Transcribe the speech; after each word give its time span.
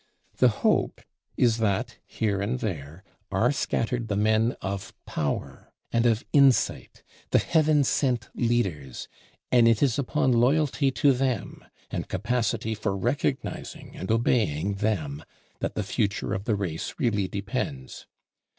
The 0.37 0.47
hope 0.65 1.01
is 1.37 1.59
that, 1.59 1.99
here 2.07 2.41
and 2.41 2.57
there, 2.59 3.03
are 3.31 3.51
scattered 3.51 4.07
the 4.07 4.15
men 4.15 4.55
of 4.59 4.95
power 5.05 5.71
and 5.91 6.07
of 6.07 6.25
insight, 6.33 7.03
the 7.29 7.37
heaven 7.37 7.83
sent 7.83 8.27
leaders; 8.33 9.07
and 9.51 9.67
it 9.67 9.83
is 9.83 9.99
upon 9.99 10.31
loyalty 10.31 10.89
to 10.89 11.13
them 11.13 11.63
and 11.91 12.07
capacity 12.07 12.73
for 12.73 12.97
recognizing 12.97 13.95
and 13.95 14.09
obeying 14.09 14.73
them 14.77 15.23
that 15.59 15.75
the 15.75 15.83
future 15.83 16.33
of 16.33 16.45
the 16.45 16.55
race 16.55 16.95
really 16.97 17.27
depends. 17.27 18.07